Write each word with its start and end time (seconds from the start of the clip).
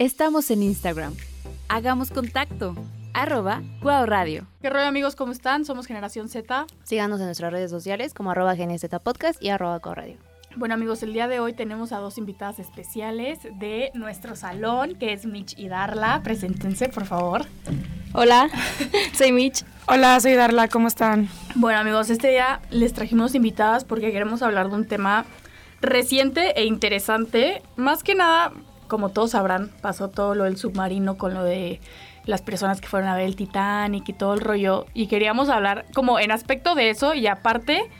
Estamos 0.00 0.50
en 0.50 0.64
Instagram. 0.64 1.14
Hagamos 1.68 2.10
contacto. 2.10 2.74
Arroba 3.12 3.62
Guau 3.80 4.06
Radio. 4.06 4.44
¿Qué 4.60 4.68
rollo 4.68 4.86
amigos? 4.86 5.14
¿Cómo 5.14 5.30
están? 5.30 5.64
Somos 5.64 5.86
Generación 5.86 6.28
Z. 6.28 6.66
Síganos 6.82 7.20
en 7.20 7.26
nuestras 7.26 7.52
redes 7.52 7.70
sociales 7.70 8.12
como 8.12 8.32
arroba 8.32 8.56
GNZ 8.56 8.86
Podcast 9.04 9.40
y 9.40 9.50
arroba 9.50 9.78
Radio. 9.94 10.16
Bueno 10.56 10.74
amigos, 10.74 11.04
el 11.04 11.12
día 11.12 11.28
de 11.28 11.38
hoy 11.38 11.52
tenemos 11.52 11.92
a 11.92 11.98
dos 11.98 12.18
invitadas 12.18 12.58
especiales 12.58 13.38
de 13.60 13.92
nuestro 13.94 14.34
salón, 14.34 14.96
que 14.96 15.12
es 15.12 15.26
Mitch 15.26 15.56
y 15.56 15.68
Darla. 15.68 16.22
Preséntense, 16.24 16.88
por 16.88 17.04
favor. 17.04 17.46
Hola, 18.14 18.50
soy 19.12 19.30
Mitch. 19.30 19.64
Hola, 19.86 20.18
soy 20.18 20.34
Darla, 20.34 20.66
¿cómo 20.66 20.88
están? 20.88 21.28
Bueno 21.54 21.78
amigos, 21.78 22.10
este 22.10 22.30
día 22.30 22.60
les 22.70 22.94
trajimos 22.94 23.36
invitadas 23.36 23.84
porque 23.84 24.10
queremos 24.10 24.42
hablar 24.42 24.70
de 24.70 24.74
un 24.74 24.88
tema 24.88 25.24
reciente 25.80 26.60
e 26.60 26.64
interesante. 26.64 27.62
Más 27.76 28.02
que 28.02 28.16
nada, 28.16 28.52
como 28.86 29.08
todos 29.10 29.32
sabrán, 29.32 29.70
pasó 29.80 30.08
todo 30.08 30.34
lo 30.34 30.44
del 30.44 30.56
submarino 30.56 31.16
con 31.16 31.34
lo 31.34 31.44
de 31.44 31.80
las 32.24 32.42
personas 32.42 32.80
que 32.80 32.88
fueron 32.88 33.08
a 33.08 33.16
ver 33.16 33.26
el 33.26 33.36
Titanic 33.36 34.08
y 34.08 34.12
todo 34.12 34.34
el 34.34 34.40
rollo. 34.40 34.86
Y 34.94 35.06
queríamos 35.06 35.48
hablar 35.48 35.86
como 35.94 36.18
en 36.18 36.30
aspecto 36.30 36.74
de 36.74 36.90
eso 36.90 37.14
y 37.14 37.26
aparte 37.26 37.90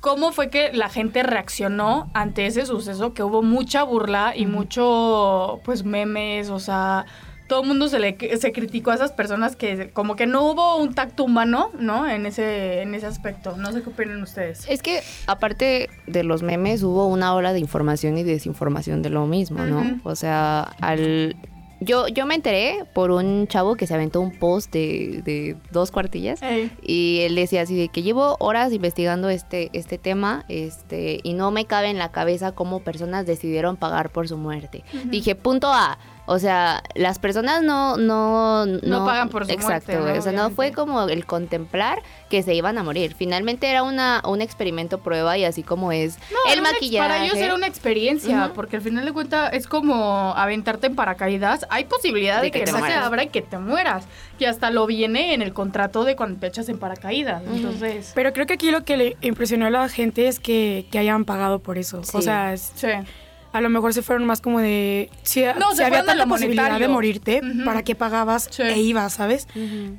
cómo 0.00 0.32
fue 0.32 0.50
que 0.50 0.72
la 0.72 0.90
gente 0.90 1.22
reaccionó 1.22 2.10
ante 2.12 2.44
ese 2.44 2.66
suceso, 2.66 3.14
que 3.14 3.22
hubo 3.22 3.42
mucha 3.42 3.82
burla 3.84 4.34
y 4.36 4.44
mucho, 4.44 5.60
pues, 5.64 5.84
memes, 5.84 6.50
o 6.50 6.58
sea, 6.58 7.06
todo 7.46 7.62
el 7.62 7.68
mundo 7.68 7.88
se 7.88 7.98
le 7.98 8.16
se 8.38 8.52
criticó 8.52 8.90
a 8.90 8.94
esas 8.94 9.12
personas 9.12 9.56
que 9.56 9.90
como 9.90 10.16
que 10.16 10.26
no 10.26 10.50
hubo 10.50 10.76
un 10.76 10.94
tacto 10.94 11.24
humano, 11.24 11.70
¿no? 11.78 12.08
En 12.08 12.26
ese 12.26 12.82
en 12.82 12.94
ese 12.94 13.06
aspecto. 13.06 13.56
No 13.56 13.72
sé 13.72 13.82
qué 13.82 13.90
opinan 13.90 14.22
ustedes. 14.22 14.66
Es 14.68 14.82
que 14.82 15.02
aparte 15.26 15.90
de 16.06 16.24
los 16.24 16.42
memes 16.42 16.82
hubo 16.82 17.06
una 17.06 17.34
ola 17.34 17.52
de 17.52 17.60
información 17.60 18.16
y 18.18 18.22
desinformación 18.22 19.02
de 19.02 19.10
lo 19.10 19.26
mismo, 19.26 19.64
¿no? 19.64 20.00
O 20.04 20.14
sea, 20.14 20.62
al 20.80 21.36
yo, 21.80 22.08
yo 22.08 22.24
me 22.26 22.34
enteré 22.34 22.84
por 22.94 23.10
un 23.10 23.46
chavo 23.46 23.76
que 23.76 23.86
se 23.86 23.94
aventó 23.94 24.20
un 24.20 24.30
post 24.30 24.72
de, 24.72 25.22
de 25.24 25.56
dos 25.70 25.90
cuartillas 25.90 26.40
y 26.82 27.20
él 27.22 27.34
decía 27.34 27.62
así 27.62 27.76
de 27.76 27.88
que 27.88 28.02
llevo 28.02 28.36
horas 28.40 28.72
investigando 28.72 29.28
este, 29.28 29.70
este 29.72 29.98
tema 29.98 30.44
este, 30.48 31.20
y 31.22 31.34
no 31.34 31.50
me 31.50 31.66
cabe 31.66 31.88
en 31.88 31.98
la 31.98 32.10
cabeza 32.10 32.52
cómo 32.52 32.80
personas 32.80 33.26
decidieron 33.26 33.76
pagar 33.76 34.10
por 34.10 34.28
su 34.28 34.36
muerte. 34.38 34.82
Dije, 35.06 35.34
punto 35.34 35.68
A, 35.72 35.98
o 36.26 36.38
sea, 36.38 36.82
las 36.94 37.18
personas 37.18 37.62
no 37.62 37.96
no 37.96 38.64
no, 38.66 39.04
pagan 39.04 39.28
por 39.28 39.46
su 39.46 39.52
exacto, 39.52 39.92
o 40.02 40.22
sea, 40.22 40.32
no 40.32 40.50
fue 40.50 40.72
como 40.72 41.02
el 41.08 41.26
contemplar 41.26 42.02
que 42.30 42.42
se 42.42 42.54
iban 42.54 42.78
a 42.78 42.82
morir. 42.82 43.14
Finalmente 43.14 43.68
era 43.68 43.82
una 43.82 44.22
un 44.24 44.40
experimento 44.40 44.98
prueba 44.98 45.36
y 45.36 45.44
así 45.44 45.62
como 45.62 45.92
es 45.92 46.18
el 46.52 46.62
maquillaje. 46.62 47.08
Para 47.08 47.24
ellos 47.24 47.36
era 47.36 47.54
una 47.54 47.66
experiencia, 47.66 48.52
porque 48.54 48.76
al 48.76 48.82
final 48.82 49.04
de 49.04 49.12
cuentas 49.12 49.52
es 49.52 49.66
como 49.66 50.32
aventarte 50.36 50.86
en 50.86 50.96
paracaídas. 50.96 51.66
Hay 51.68 51.84
posibilidad 51.84 52.40
de, 52.40 52.50
que, 52.50 52.60
te 52.60 52.70
se 52.70 52.76
abra 52.76 53.24
y 53.24 53.28
que 53.28 53.42
te 53.42 53.58
mueras. 53.58 54.04
Y 54.38 54.46
hasta 54.46 54.70
lo 54.70 54.86
viene 54.86 55.34
en 55.34 55.42
el 55.42 55.52
contrato 55.52 56.04
de 56.04 56.16
cuando 56.16 56.40
te 56.40 56.46
echas 56.46 56.68
en 56.68 56.78
paracaídas. 56.78 57.42
Entonces. 57.46 58.12
Pero 58.14 58.32
creo 58.32 58.46
que 58.46 58.54
aquí 58.54 58.70
lo 58.70 58.84
que 58.84 58.96
le 58.96 59.16
impresionó 59.20 59.66
a 59.66 59.70
la 59.70 59.88
gente 59.88 60.26
es 60.26 60.40
que, 60.40 60.86
que 60.90 60.98
hayan 60.98 61.24
pagado 61.24 61.60
por 61.60 61.78
eso. 61.78 62.00
O 62.12 62.22
sea, 62.22 62.56
sí 62.56 62.88
a 63.54 63.60
lo 63.60 63.70
mejor 63.70 63.94
se 63.94 64.02
fueron 64.02 64.26
más 64.26 64.40
como 64.40 64.58
de 64.58 65.08
si, 65.22 65.44
no, 65.44 65.68
había 65.70 66.04
tanta 66.04 66.26
posibilidad 66.26 66.76
de 66.76 66.88
morirte, 66.88 67.40
¿para 67.64 67.84
qué 67.84 67.94
pagabas 67.94 68.50
e 68.58 68.80
ibas, 68.80 69.12
sabes? 69.12 69.46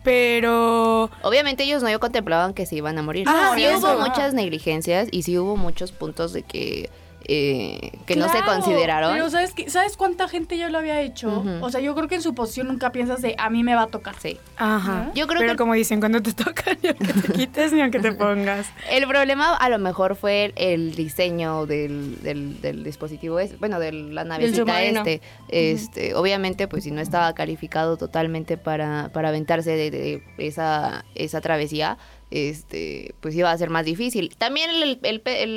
Pero 0.03 1.09
obviamente 1.21 1.63
ellos 1.63 1.81
no 1.81 1.99
contemplaban 1.99 2.53
que 2.53 2.65
se 2.65 2.75
iban 2.75 2.97
a 2.97 3.01
morir. 3.01 3.25
Ah, 3.29 3.53
sí 3.55 3.65
hubo 3.65 3.97
muchas 4.01 4.33
negligencias 4.33 5.07
y 5.09 5.23
sí 5.23 5.37
hubo 5.37 5.55
muchos 5.55 5.93
puntos 5.93 6.33
de 6.33 6.43
que 6.43 6.89
eh, 7.27 7.91
que 8.05 8.15
no 8.15 8.29
se 8.29 8.41
consideraron. 8.43 9.13
Pero 9.13 9.29
¿sabes, 9.29 9.53
¿sabes 9.67 9.97
cuánta 9.97 10.27
gente 10.27 10.57
ya 10.57 10.69
lo 10.69 10.77
había 10.77 11.01
hecho? 11.01 11.43
O 11.61 11.69
sea, 11.69 11.81
yo 11.81 11.95
creo 11.95 12.07
que 12.07 12.15
en 12.15 12.21
su 12.21 12.35
posición 12.35 12.67
nunca 12.67 12.91
piensas 12.91 13.21
de 13.21 13.35
a 13.37 13.49
mí 13.49 13.63
me 13.63 13.75
va 13.75 13.83
a 13.83 13.87
tocar. 13.87 14.15
Sí. 14.19 14.37
Ajá. 14.57 15.11
Yo 15.15 15.27
creo 15.27 15.39
pero 15.39 15.55
como 15.55 15.73
dicen, 15.73 15.99
cuando 15.99 16.21
te 16.21 16.33
toca, 16.33 16.63
ni 16.83 16.89
aunque 16.89 17.13
te 17.13 17.33
quites 17.33 17.73
ni 17.73 17.81
aunque 17.81 17.99
te 17.99 18.11
pongas. 18.11 18.67
El 18.89 19.07
problema 19.07 19.55
a 19.55 19.69
lo 19.69 19.79
mejor 19.79 20.15
fue 20.15 20.53
el, 20.55 20.95
diseño 20.95 21.65
del, 21.65 22.21
del, 22.21 22.83
dispositivo, 22.83 23.39
es, 23.39 23.59
bueno, 23.59 23.79
de 23.79 23.91
la 23.91 24.23
navecita 24.23 24.83
este. 24.83 25.21
este 25.49 26.15
Obviamente, 26.15 26.67
pues 26.67 26.83
si 26.83 26.91
no 26.91 27.01
estaba 27.01 27.33
calificado 27.33 27.97
totalmente 27.97 28.57
para, 28.57 29.09
para 29.13 29.29
aventarse 29.29 29.71
de, 29.71 30.23
esa, 30.37 31.05
esa 31.15 31.41
travesía, 31.41 31.97
este, 32.31 33.15
pues 33.21 33.35
iba 33.35 33.51
a 33.51 33.57
ser 33.57 33.69
más 33.69 33.85
difícil. 33.85 34.35
También 34.37 34.69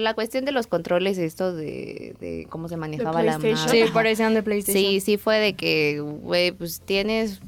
la 0.03 0.15
cuestión 0.15 0.45
de 0.45 0.53
los 0.53 0.67
controles, 0.67 1.19
esto 1.19 1.55
de, 1.55 2.47
cómo 2.51 2.69
se 2.69 2.77
manejaba 2.77 3.23
la. 3.23 3.39
Sí, 3.39 3.85
parecían 3.93 4.35
de 4.35 4.43
PlayStation. 4.43 4.85
Sí, 4.85 5.01
sí 5.01 5.17
fue 5.17 5.39
de 5.39 5.55
que, 5.55 6.01
güey, 6.01 6.53
pues 6.53 6.81
tienes 6.81 7.41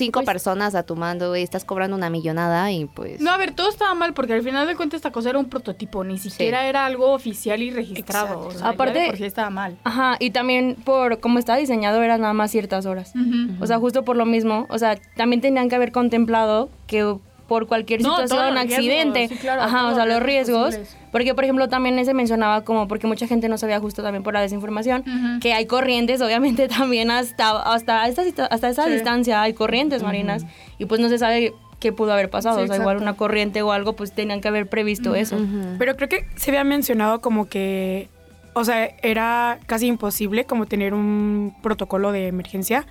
cinco 0.00 0.20
pues 0.20 0.26
personas 0.26 0.74
a 0.74 0.82
tu 0.82 0.96
mando, 0.96 1.36
y 1.36 1.42
estás 1.42 1.64
cobrando 1.64 1.96
una 1.96 2.10
millonada 2.10 2.70
y 2.72 2.86
pues... 2.86 3.20
No, 3.20 3.30
a 3.30 3.36
ver, 3.36 3.52
todo 3.52 3.68
estaba 3.68 3.94
mal 3.94 4.14
porque 4.14 4.32
al 4.32 4.42
final 4.42 4.66
de 4.66 4.74
cuentas 4.74 4.98
esta 4.98 5.12
cosa 5.12 5.30
era 5.30 5.38
un 5.38 5.46
prototipo, 5.46 6.04
ni 6.04 6.18
siquiera 6.18 6.66
era 6.66 6.86
algo 6.86 7.12
oficial 7.12 7.60
y 7.62 7.70
registrado. 7.70 8.48
Aparte, 8.62 9.06
por 9.06 9.16
si 9.16 9.24
estaba 9.24 9.50
mal. 9.50 9.76
Ajá, 9.84 10.16
y 10.18 10.30
también 10.30 10.76
por 10.84 11.20
cómo 11.20 11.38
estaba 11.38 11.58
diseñado 11.58 12.02
eran 12.02 12.22
nada 12.22 12.32
más 12.32 12.50
ciertas 12.50 12.86
horas. 12.86 13.12
O 13.60 13.66
sea, 13.66 13.78
justo 13.78 14.04
por 14.04 14.16
lo 14.16 14.26
mismo, 14.26 14.66
o 14.70 14.78
sea, 14.78 14.96
también 15.16 15.40
tenían 15.40 15.68
que 15.68 15.76
haber 15.76 15.92
contemplado 15.92 16.70
que 16.86 17.16
por 17.50 17.66
cualquier 17.66 18.00
situación, 18.00 18.56
accidente, 18.56 19.28
ajá, 19.48 19.88
o 19.88 19.94
sea, 19.96 20.06
los 20.06 20.22
riesgos, 20.22 20.78
porque 21.10 21.34
por 21.34 21.42
ejemplo 21.42 21.68
también 21.68 22.04
se 22.04 22.14
mencionaba 22.14 22.62
como 22.62 22.86
porque 22.86 23.08
mucha 23.08 23.26
gente 23.26 23.48
no 23.48 23.58
sabía 23.58 23.80
justo 23.80 24.04
también 24.04 24.22
por 24.22 24.34
la 24.34 24.40
desinformación 24.40 25.02
que 25.40 25.52
hay 25.52 25.66
corrientes, 25.66 26.22
obviamente 26.22 26.68
también 26.78 27.10
hasta 27.10 27.60
hasta 27.60 28.06
esta, 28.06 28.46
hasta 28.46 28.68
esa 28.68 28.86
distancia 28.86 29.42
hay 29.42 29.52
corrientes 29.52 30.04
marinas 30.04 30.46
y 30.78 30.84
pues 30.84 31.00
no 31.00 31.08
se 31.08 31.18
sabe 31.18 31.52
qué 31.80 31.92
pudo 31.92 32.12
haber 32.12 32.30
pasado, 32.30 32.60
o 32.62 32.66
sea, 32.68 32.76
igual 32.76 32.98
una 32.98 33.14
corriente 33.14 33.62
o 33.62 33.72
algo, 33.72 33.94
pues 33.94 34.12
tenían 34.12 34.40
que 34.40 34.46
haber 34.46 34.68
previsto 34.68 35.16
eso. 35.16 35.36
Pero 35.76 35.96
creo 35.96 36.08
que 36.08 36.26
se 36.36 36.52
había 36.52 36.62
mencionado 36.62 37.20
como 37.20 37.48
que 37.48 38.08
o 38.52 38.62
sea, 38.62 38.94
era 39.02 39.58
casi 39.66 39.88
imposible 39.88 40.44
como 40.44 40.66
tener 40.66 40.94
un 40.94 41.52
protocolo 41.62 42.12
de 42.12 42.28
emergencia 42.28 42.86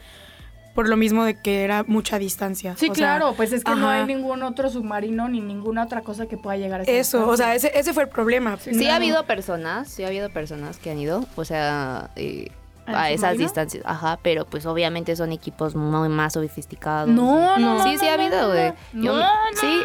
por 0.79 0.87
lo 0.87 0.95
mismo 0.95 1.25
de 1.25 1.35
que 1.35 1.65
era 1.65 1.83
mucha 1.87 2.17
distancia. 2.17 2.73
Sí, 2.77 2.89
claro, 2.89 3.33
pues 3.35 3.51
es 3.51 3.65
que 3.65 3.75
no 3.75 3.89
hay 3.89 4.05
ningún 4.05 4.43
otro 4.43 4.69
submarino 4.69 5.27
ni 5.27 5.41
ninguna 5.41 5.83
otra 5.83 6.03
cosa 6.03 6.25
que 6.27 6.37
pueda 6.37 6.55
llegar 6.55 6.79
a 6.79 6.83
esa 6.83 6.91
Eso, 6.93 7.27
o 7.27 7.35
sea, 7.35 7.53
ese, 7.53 7.77
ese, 7.77 7.91
fue 7.93 8.03
el 8.03 8.07
problema. 8.07 8.55
Sí, 8.55 8.87
ha 8.87 8.95
habido 8.95 9.25
personas, 9.25 9.89
sí 9.89 10.05
ha 10.05 10.07
habido 10.07 10.29
personas 10.29 10.77
que 10.77 10.89
han 10.89 10.97
ido, 10.97 11.25
o 11.35 11.43
sea, 11.43 12.11
eh, 12.15 12.49
a 12.87 13.11
esas 13.11 13.37
distancias, 13.37 13.83
ajá, 13.85 14.19
pero 14.23 14.45
pues 14.45 14.65
obviamente 14.65 15.17
son 15.17 15.33
equipos 15.33 15.75
muy 15.75 16.07
más 16.07 16.31
sofisticados. 16.31 17.09
No, 17.09 17.57
no. 17.57 17.83
Sí, 17.83 17.97
sí 17.97 18.07
ha 18.07 18.13
habido, 18.13 18.47
güey. 18.47 18.71
No, 18.93 19.21
sí, 19.59 19.81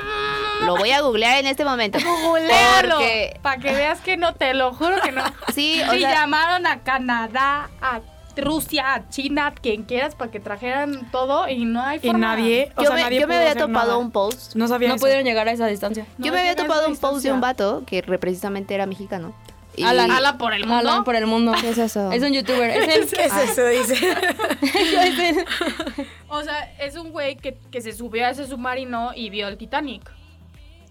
lo 0.65 0.77
voy 0.77 0.93
a 0.93 1.00
googlear 1.00 1.41
en 1.41 1.49
este 1.49 1.65
momento. 1.65 1.99
Googlealo. 2.22 3.00
Para 3.43 3.60
que 3.60 3.72
veas 3.75 4.00
que 4.00 4.16
no, 4.16 4.37
te 4.37 4.54
lo 4.54 4.72
juro 4.72 5.00
que 5.03 5.10
no. 5.10 5.25
Sí, 5.53 5.83
o 5.88 5.91
sí, 5.91 5.99
llamaron 5.99 6.69
a 6.69 6.84
Canadá, 6.84 7.69
a 7.83 8.00
Rusia, 8.37 9.05
China, 9.11 9.55
quien 9.61 9.84
quieras, 9.84 10.15
para 10.15 10.31
que 10.31 10.41
trajeran 10.41 11.11
todo 11.11 11.49
y 11.49 11.65
no 11.65 11.83
hay 11.83 11.99
forma. 11.99 12.19
Y 12.19 12.21
nadie, 12.21 12.72
yo 12.83 12.93
me, 12.93 13.19
yo 13.19 13.27
me 13.27 13.37
había 13.37 13.55
topado 13.55 13.99
un 13.99 14.11
post. 14.11 14.55
No 14.55 14.69
sabía. 14.69 14.89
No 14.89 14.97
pudieron 14.97 15.25
llegar 15.25 15.49
a 15.49 15.53
esa 15.53 15.67
distancia. 15.67 16.06
yo 16.19 16.33
me 16.33 16.41
había 16.41 16.56
topado 16.56 16.89
un 16.89 16.97
post 16.97 17.22
de 17.25 17.33
un 17.33 17.41
vato 17.41 17.83
que 17.87 18.03
precisamente 18.03 18.75
era 18.75 18.87
mexicano. 18.87 19.34
Alan, 19.83 20.39
por 20.39 20.53
el 20.55 20.61
mundo. 20.61 20.77
Alan 20.77 21.05
por 21.05 21.17
el 21.17 21.27
mundo. 21.27 21.53
¿Qué 21.61 21.71
es 21.71 21.78
eso? 21.78 22.12
Es 22.12 22.22
un 22.22 22.33
youtuber. 22.33 22.71
Es 22.71 23.11
¿Qué 23.12 23.25
es 23.25 23.37
eso? 23.37 23.67
Dice. 23.67 25.45
o 26.28 26.43
sea, 26.43 26.72
es 26.78 26.97
un 26.97 27.11
güey 27.11 27.37
que, 27.37 27.59
que 27.71 27.81
se 27.81 27.93
subió 27.93 28.27
a 28.27 28.31
ese 28.31 28.47
submarino 28.47 29.12
y 29.15 29.31
vio 29.31 29.49
el 29.49 29.56
Titanic. 29.56 30.11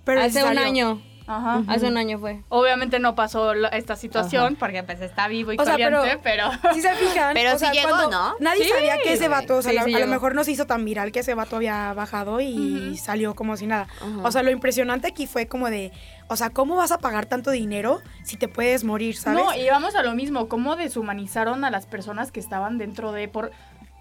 Pero 0.03 0.21
Hace 0.21 0.43
un 0.43 0.57
año. 0.57 1.01
Ajá. 1.37 1.63
Hace 1.67 1.87
un 1.87 1.97
año 1.97 2.19
fue. 2.19 2.41
Obviamente 2.49 2.99
no 2.99 3.15
pasó 3.15 3.53
esta 3.53 3.95
situación 3.95 4.55
porque 4.55 4.83
pues 4.83 5.01
está 5.01 5.27
vivo 5.27 5.53
y 5.53 5.55
o 5.55 5.63
corriente, 5.63 6.19
pero, 6.23 6.49
Si 6.73 6.81
se 6.81 6.93
fijan, 6.95 7.33
pero 7.33 7.57
si 7.57 7.65
llegó, 7.71 8.09
¿no? 8.09 8.35
Nadie 8.39 8.67
sabía 8.69 8.97
que 8.97 9.13
ese 9.13 9.27
vato, 9.27 9.57
o 9.57 9.61
sea, 9.61 9.81
a, 9.81 9.99
lo 9.99 10.07
mejor 10.07 10.35
no 10.35 10.43
se 10.43 10.51
hizo 10.51 10.65
tan 10.65 10.85
viral 10.85 11.11
que 11.11 11.19
ese 11.19 11.33
vato 11.33 11.55
había 11.55 11.93
bajado 11.93 12.41
y 12.41 12.97
salió 12.97 13.35
como 13.35 13.57
si 13.57 13.67
nada. 13.67 13.87
O 14.23 14.31
sea, 14.31 14.43
lo 14.43 14.51
impresionante 14.51 15.07
aquí 15.07 15.27
fue 15.27 15.47
como 15.47 15.69
de, 15.69 15.91
o 16.27 16.35
sea, 16.35 16.49
¿cómo 16.49 16.75
vas 16.75 16.91
a 16.91 16.97
pagar 16.97 17.25
tanto 17.25 17.51
dinero 17.51 18.01
si 18.23 18.37
te 18.37 18.47
puedes 18.47 18.83
morir, 18.83 19.15
sabes? 19.15 19.43
No, 19.43 19.53
y 19.53 19.69
vamos 19.69 19.95
a 19.95 20.03
lo 20.03 20.13
mismo, 20.13 20.47
cómo 20.47 20.75
deshumanizaron 20.75 21.63
a 21.65 21.69
las 21.69 21.85
personas 21.85 22.31
que 22.31 22.39
estaban 22.39 22.77
dentro 22.77 23.11
de 23.11 23.27
por 23.27 23.51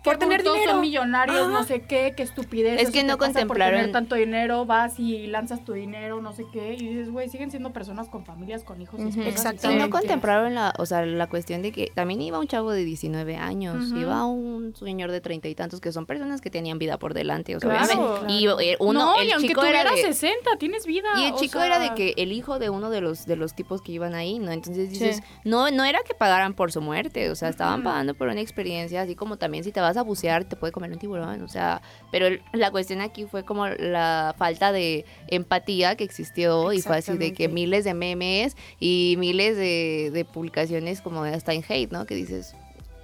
por 0.03 0.17
tener 0.19 0.43
dinero. 0.43 0.73
son 0.73 0.81
millonarios, 0.81 1.49
no 1.49 1.65
sé 1.65 1.83
qué, 1.83 2.15
qué 2.17 2.23
estupidez. 2.23 2.81
Es 2.81 2.91
que 2.91 3.05
no 3.05 3.19
contemplaron. 3.19 3.75
Por 3.75 3.81
tener 3.81 3.93
tanto 3.93 4.15
dinero, 4.17 4.67
vas 4.67 4.99
y 4.99 5.27
lanzas 5.27 5.65
tu 5.65 5.73
dinero, 5.73 6.21
no 6.21 6.33
sé 6.33 6.45
qué. 6.53 6.75
Y 6.75 6.89
dices, 6.89 7.11
güey, 7.11 7.29
siguen 7.29 7.51
siendo 7.51 7.73
personas 7.73 8.09
con 8.09 8.25
familias, 8.25 8.65
con 8.65 8.81
hijos. 8.81 9.01
y 9.01 9.21
Exacto. 9.23 9.71
Y 9.71 9.77
no 9.77 9.91
contemplaron 9.91 10.55
la, 10.55 10.75
o 10.79 10.87
sea, 10.87 11.07
la 11.07 11.29
cuestión 11.29 11.63
de 11.63 11.73
que 11.73 11.93
también 11.95 12.21
iba 12.21 12.39
un 12.39 12.49
chavo 12.49 12.73
de 12.73 12.85
19 12.85 13.37
años, 13.37 13.93
iba 13.95 14.25
un 14.27 14.75
señor 14.75 15.11
de 15.11 15.21
treinta 15.21 15.49
y 15.49 15.55
tantos, 15.55 15.81
que 15.81 15.93
son 15.93 16.07
personas 16.07 16.41
que 16.41 16.51
tenían 16.51 16.79
vida 16.79 16.99
por 16.99 17.15
delante. 17.15 17.57
O 17.57 17.61
sea, 17.61 17.71
claro, 17.71 18.25
Y 18.29 18.49
eh, 18.49 18.77
uno, 18.81 19.15
el 19.21 19.31
chico 19.41 19.65
era 19.65 19.85
de, 19.85 20.03
60, 20.03 20.57
tienes 20.59 20.87
vida. 20.87 21.09
Y 21.17 21.25
el 21.27 21.35
chico 21.35 21.61
era 21.61 21.79
de 21.79 21.95
que 21.95 22.15
el 22.17 22.33
hijo 22.33 22.59
de 22.59 22.71
uno 22.71 22.91
de 22.91 23.01
los, 23.01 23.27
de 23.27 23.37
los 23.37 23.55
tipos 23.55 23.83
que 23.83 23.93
iban 23.93 24.15
ahí, 24.15 24.39
¿no? 24.39 24.51
Entonces 24.51 24.91
dices, 24.91 25.23
no, 25.45 25.71
no 25.71 25.85
era 25.85 26.01
que 26.03 26.15
pagaran 26.15 26.55
por 26.55 26.73
su 26.73 26.81
muerte, 26.81 27.31
o 27.31 27.35
sea, 27.35 27.49
estaban 27.49 27.83
pagando 27.83 28.15
por 28.15 28.29
una 28.29 28.41
experiencia, 28.41 29.03
así 29.03 29.15
como 29.15 29.37
también 29.37 29.65
si 29.65 29.73
te 29.73 29.81
vas 29.81 29.92
a 29.97 30.03
bucear 30.03 30.45
te 30.45 30.57
puede 30.57 30.73
comer 30.73 30.93
un 30.93 30.99
tiburón, 30.99 31.43
o 31.43 31.49
sea, 31.49 31.83
pero 32.11 32.27
la 32.53 32.71
cuestión 32.71 33.01
aquí 33.01 33.27
fue 33.27 33.45
como 33.45 33.67
la 33.67 34.35
falta 34.39 34.73
de 34.73 35.05
empatía 35.29 35.97
que 35.97 36.05
existió 36.05 36.73
y 36.73 36.83
fue 36.83 36.99
así 36.99 37.17
de 37.17 37.33
que 37.33 37.49
miles 37.49 37.85
de 37.85 37.95
memes 37.95 38.57
y 38.81 39.17
miles 39.19 39.57
de, 39.57 40.27
publicaciones 40.33 41.01
como 41.01 41.25
de 41.25 41.35
hasta 41.35 41.53
en 41.53 41.65
hate, 41.69 41.91
¿no? 41.91 42.07
Que 42.07 42.15
dices, 42.15 42.55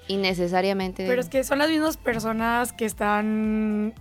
innecesariamente. 0.07 1.07
Pero 1.07 1.21
es 1.21 1.29
que 1.29 1.45
son 1.45 1.59
las 1.59 1.69
mismas 1.69 1.97
personas 1.97 2.73
que 2.73 2.85
están, 2.85 3.95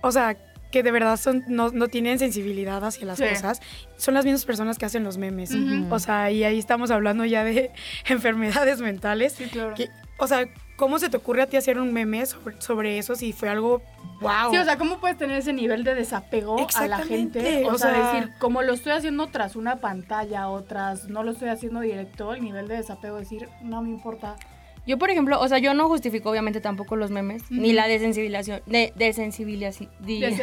o 0.00 0.10
sea, 0.10 0.36
que 0.72 0.82
de 0.82 0.90
verdad 0.90 1.16
son, 1.18 1.44
no, 1.46 1.70
no 1.70 1.86
tienen 1.86 2.18
sensibilidad 2.18 2.82
hacia 2.84 3.06
las 3.06 3.20
cosas, 3.20 3.60
son 3.96 4.14
las 4.14 4.24
mismas 4.24 4.44
personas 4.44 4.78
que 4.78 4.86
hacen 4.86 5.04
los 5.04 5.18
memes. 5.18 5.52
O 5.90 5.98
sea, 6.00 6.32
y 6.32 6.42
ahí 6.42 6.58
estamos 6.58 6.90
hablando 6.90 7.24
ya 7.24 7.44
de 7.44 7.70
enfermedades 8.06 8.80
mentales. 8.80 9.34
Sí, 9.34 9.44
claro. 9.44 9.74
o 10.16 10.26
sea, 10.26 10.48
¿cómo 10.76 10.98
se 10.98 11.08
te 11.08 11.16
ocurre 11.16 11.42
a 11.42 11.46
ti 11.46 11.56
hacer 11.56 11.78
un 11.78 11.92
meme 11.92 12.24
sobre, 12.58 12.98
eso 12.98 13.14
si 13.14 13.32
fue 13.32 13.48
algo 13.48 13.82
wow? 14.20 14.50
Sí, 14.50 14.58
o 14.58 14.64
sea, 14.64 14.78
¿cómo 14.78 14.98
puedes 14.98 15.18
tener 15.18 15.38
ese 15.38 15.52
nivel 15.52 15.84
de 15.84 15.94
desapego 15.94 16.66
a 16.74 16.86
la 16.86 16.98
gente? 16.98 17.64
O, 17.66 17.78
sea, 17.78 18.12
decir, 18.12 18.30
como 18.38 18.62
lo 18.62 18.72
estoy 18.72 18.92
haciendo 18.92 19.26
tras 19.28 19.56
una 19.56 19.76
pantalla 19.76 20.48
o 20.48 20.62
tras 20.62 21.08
no 21.08 21.22
lo 21.22 21.32
estoy 21.32 21.48
haciendo 21.48 21.80
directo, 21.80 22.34
el 22.34 22.42
nivel 22.42 22.68
de 22.68 22.76
desapego, 22.76 23.18
decir, 23.18 23.48
no 23.62 23.82
me 23.82 23.90
importa. 23.90 24.36
Yo, 24.84 24.98
por 24.98 25.10
ejemplo, 25.10 25.40
o 25.40 25.46
sea, 25.46 25.58
yo 25.58 25.74
no 25.74 25.86
justifico 25.86 26.30
obviamente 26.30 26.60
tampoco 26.60 26.96
los 26.96 27.12
memes, 27.12 27.48
ni 27.50 27.72
la 27.72 27.86
desensibilización, 27.86 28.62
de, 28.66 28.92
desensibilización. 28.96 29.90
De, 30.00 30.36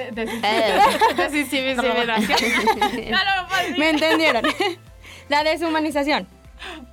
desensibilización. 1.18 2.08
Me 3.78 3.90
entendieron. 3.90 4.44
la 5.30 5.44
deshumanización, 5.44 6.28